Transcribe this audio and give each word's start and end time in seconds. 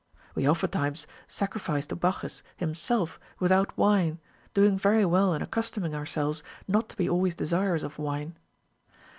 We 0.33 0.47
often 0.47 0.71
times 0.71 1.05
sacrifice 1.27 1.85
to 1.85 1.95
Bacchus 1.95 2.41
himself 2.57 3.19
without 3.39 3.77
wine, 3.77 4.17
doing 4.55 4.75
very 4.75 5.05
well 5.05 5.31
in 5.35 5.43
accustoming 5.43 5.93
ourselves 5.93 6.41
not 6.67 6.89
to 6.89 6.97
be 6.97 7.07
always 7.07 7.35
desirous 7.35 7.83
of 7.83 7.99
wine. 7.99 8.35